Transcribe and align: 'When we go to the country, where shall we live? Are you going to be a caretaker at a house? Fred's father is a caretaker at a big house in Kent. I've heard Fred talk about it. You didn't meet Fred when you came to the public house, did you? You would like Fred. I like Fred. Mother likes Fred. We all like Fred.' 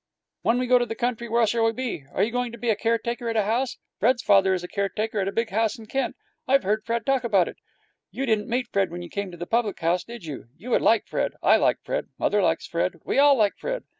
'When 0.41 0.57
we 0.57 0.65
go 0.65 0.79
to 0.79 0.85
the 0.87 0.95
country, 0.95 1.29
where 1.29 1.45
shall 1.45 1.63
we 1.65 1.73
live? 1.73 2.07
Are 2.11 2.23
you 2.23 2.31
going 2.31 2.51
to 2.53 2.57
be 2.57 2.71
a 2.71 2.75
caretaker 2.75 3.29
at 3.29 3.35
a 3.35 3.43
house? 3.43 3.77
Fred's 3.99 4.23
father 4.23 4.55
is 4.55 4.63
a 4.63 4.67
caretaker 4.67 5.19
at 5.19 5.27
a 5.27 5.31
big 5.31 5.51
house 5.51 5.77
in 5.77 5.85
Kent. 5.85 6.15
I've 6.47 6.63
heard 6.63 6.83
Fred 6.83 7.05
talk 7.05 7.23
about 7.23 7.47
it. 7.47 7.57
You 8.09 8.25
didn't 8.25 8.49
meet 8.49 8.67
Fred 8.73 8.89
when 8.89 9.03
you 9.03 9.09
came 9.09 9.29
to 9.29 9.37
the 9.37 9.45
public 9.45 9.79
house, 9.79 10.03
did 10.03 10.25
you? 10.25 10.47
You 10.57 10.71
would 10.71 10.81
like 10.81 11.05
Fred. 11.05 11.33
I 11.43 11.57
like 11.57 11.83
Fred. 11.83 12.07
Mother 12.17 12.41
likes 12.41 12.65
Fred. 12.65 12.93
We 13.05 13.19
all 13.19 13.37
like 13.37 13.53
Fred.' 13.59 13.83